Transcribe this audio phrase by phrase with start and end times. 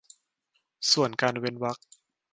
[0.91, 1.77] ส่วนการเว้นวรรค